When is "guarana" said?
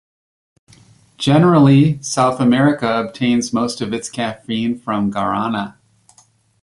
5.11-5.75